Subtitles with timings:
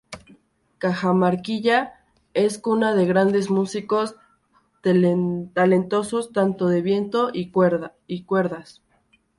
[0.79, 1.93] Cajamarquilla
[2.33, 4.15] es cuna de grandes músicos
[4.81, 8.81] talentosos tanto de viento y cuerdas.